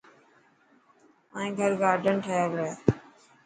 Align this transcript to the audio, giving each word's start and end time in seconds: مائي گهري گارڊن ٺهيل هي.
مائي 1.31 1.49
گهري 1.57 1.77
گارڊن 1.81 2.15
ٺهيل 2.25 2.51
هي. 2.63 2.71